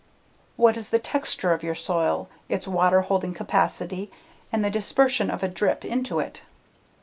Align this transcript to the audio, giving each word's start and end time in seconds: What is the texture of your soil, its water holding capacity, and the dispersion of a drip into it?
What 0.55 0.77
is 0.77 0.89
the 0.89 0.97
texture 0.97 1.53
of 1.53 1.61
your 1.61 1.75
soil, 1.75 2.27
its 2.49 2.67
water 2.67 3.01
holding 3.01 3.35
capacity, 3.35 4.09
and 4.51 4.65
the 4.65 4.71
dispersion 4.71 5.29
of 5.29 5.43
a 5.43 5.47
drip 5.47 5.85
into 5.85 6.19
it? 6.19 6.41